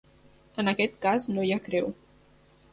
En 0.63 0.71
aquest 0.71 0.97
cas 1.05 1.29
no 1.37 1.45
hi 1.51 1.55
ha 1.55 1.61
creu. 1.71 1.95